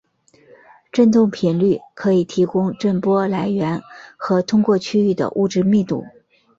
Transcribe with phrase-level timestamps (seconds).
[0.91, 3.79] 振动频率可以提供震波来源
[4.17, 6.03] 和通过区域的物质密度。